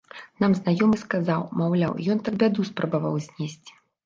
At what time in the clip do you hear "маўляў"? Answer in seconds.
1.61-1.93